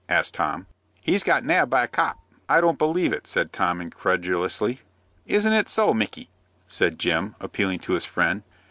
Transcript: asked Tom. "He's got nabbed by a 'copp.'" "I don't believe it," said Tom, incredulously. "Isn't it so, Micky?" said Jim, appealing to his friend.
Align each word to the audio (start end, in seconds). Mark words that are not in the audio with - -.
asked 0.09 0.33
Tom. 0.33 0.65
"He's 0.99 1.23
got 1.23 1.43
nabbed 1.43 1.69
by 1.69 1.83
a 1.83 1.87
'copp.'" 1.87 2.17
"I 2.49 2.59
don't 2.59 2.79
believe 2.79 3.13
it," 3.13 3.27
said 3.27 3.53
Tom, 3.53 3.79
incredulously. 3.79 4.81
"Isn't 5.27 5.53
it 5.53 5.69
so, 5.69 5.93
Micky?" 5.93 6.27
said 6.67 6.97
Jim, 6.97 7.35
appealing 7.39 7.77
to 7.81 7.93
his 7.93 8.05
friend. 8.05 8.41